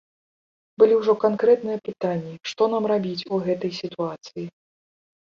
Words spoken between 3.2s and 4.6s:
у гэтай сітуацыі.